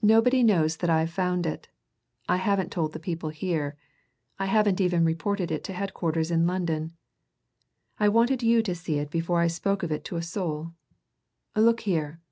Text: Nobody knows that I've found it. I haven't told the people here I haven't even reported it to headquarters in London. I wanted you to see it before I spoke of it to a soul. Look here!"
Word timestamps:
Nobody 0.00 0.42
knows 0.42 0.78
that 0.78 0.88
I've 0.88 1.10
found 1.10 1.44
it. 1.44 1.68
I 2.30 2.38
haven't 2.38 2.72
told 2.72 2.94
the 2.94 2.98
people 2.98 3.28
here 3.28 3.76
I 4.38 4.46
haven't 4.46 4.80
even 4.80 5.04
reported 5.04 5.50
it 5.50 5.62
to 5.64 5.74
headquarters 5.74 6.30
in 6.30 6.46
London. 6.46 6.94
I 8.00 8.08
wanted 8.08 8.42
you 8.42 8.62
to 8.62 8.74
see 8.74 8.96
it 8.98 9.10
before 9.10 9.40
I 9.42 9.48
spoke 9.48 9.82
of 9.82 9.92
it 9.92 10.02
to 10.06 10.16
a 10.16 10.22
soul. 10.22 10.72
Look 11.54 11.80
here!" 11.80 12.22